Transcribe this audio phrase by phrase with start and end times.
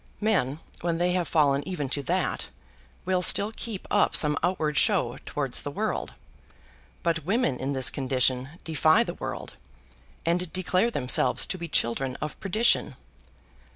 [0.19, 2.47] Men when they have fallen even to that,
[3.05, 6.15] will still keep up some outward show towards the world;
[7.03, 9.57] but women in this condition defy the world,
[10.25, 12.95] and declare themselves to be children of perdition.